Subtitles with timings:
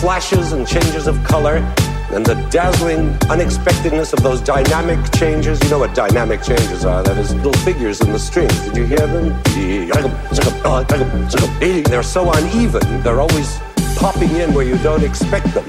[0.00, 1.56] flashes and changes of color,
[2.12, 5.62] and the dazzling unexpectedness of those dynamic changes.
[5.62, 7.02] You know what dynamic changes are?
[7.02, 8.58] That is little figures in the strings.
[8.64, 9.28] Did you hear them?
[11.84, 13.02] They're so uneven.
[13.02, 13.58] They're always
[13.96, 15.66] popping in where you don't expect them.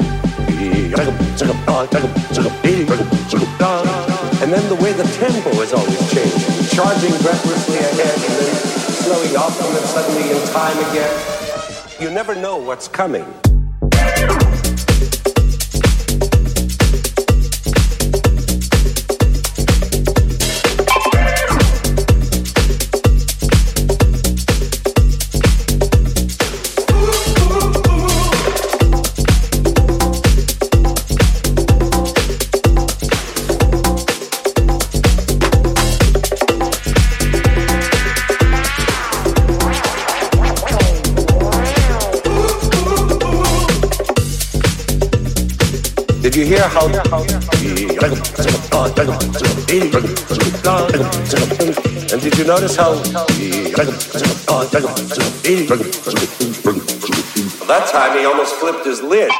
[4.41, 8.55] And then the way the tempo is always changing, charging breathlessly ahead and then
[9.03, 11.13] slowing off and then suddenly in time again.
[11.99, 13.25] You never know what's coming.
[46.51, 46.85] Hear how?
[52.11, 52.93] And did you notice how?
[57.67, 59.31] That time he almost flipped his lid.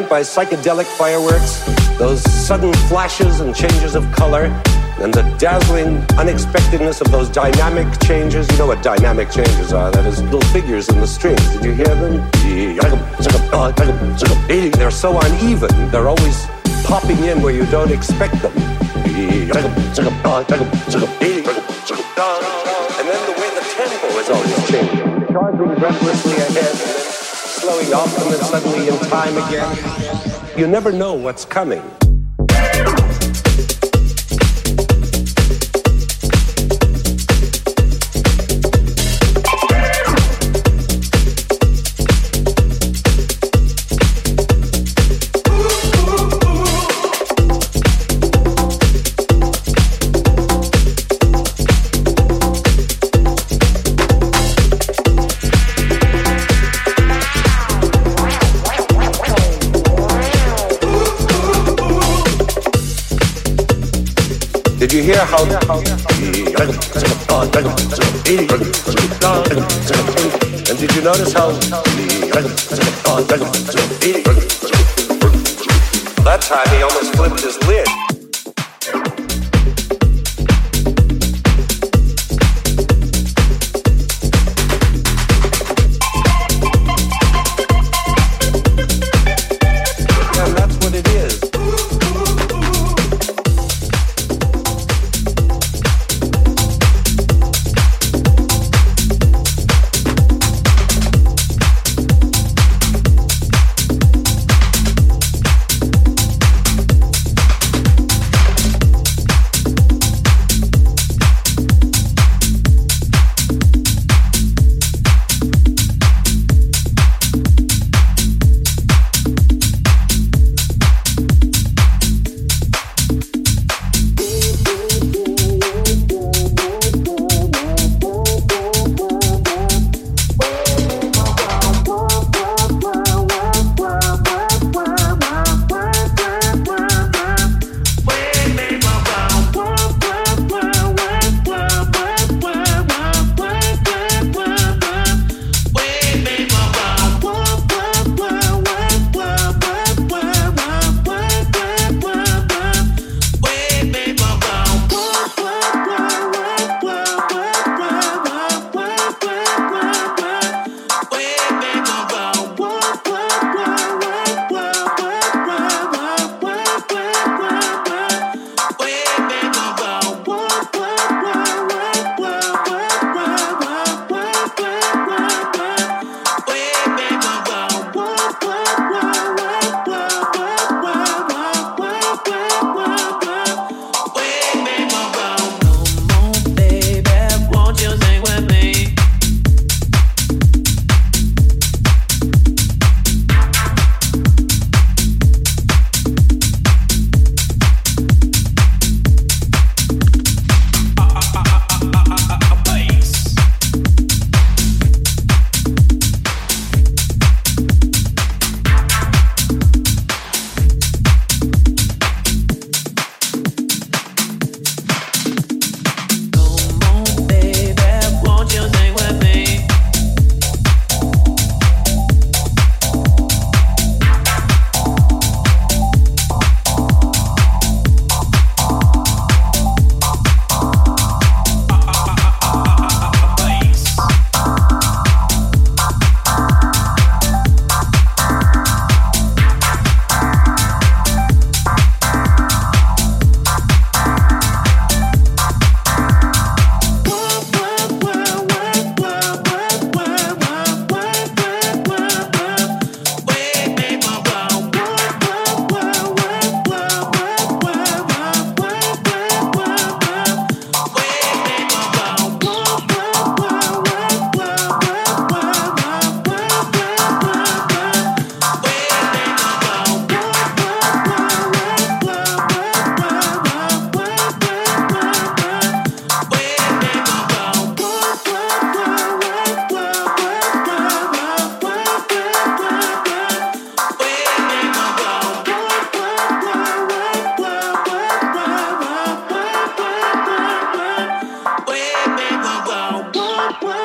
[0.00, 1.60] Meant by psychedelic fireworks?
[1.98, 4.44] Those sudden flashes and changes of color,
[4.98, 8.50] and the dazzling unexpectedness of those dynamic changes.
[8.50, 9.90] You know what dynamic changes are?
[9.90, 11.42] That is little figures in the strings.
[11.52, 12.30] Did you hear them?
[14.72, 15.90] They're so uneven.
[15.90, 16.46] They're always
[16.84, 18.52] popping in where you don't expect them.
[18.56, 19.50] And
[23.08, 27.19] then the way the tempo is always changing, charging breathlessly ahead,
[27.60, 30.58] slowing off and then suddenly in time again.
[30.58, 31.82] You never know what's coming.
[65.10, 65.42] Hear how?
[70.68, 71.50] And did you notice how?
[76.22, 78.09] That time he almost flipped his lid.